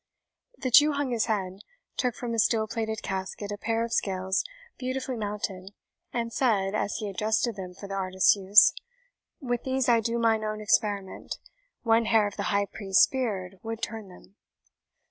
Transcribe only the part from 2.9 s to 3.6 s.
casket a